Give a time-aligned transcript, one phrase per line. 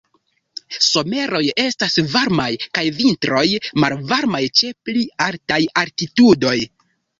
[0.85, 2.47] Someroj estas varmaj
[2.79, 3.45] kaj vintroj
[3.85, 6.59] malvarmaj ĉe pli altaj altitudoj.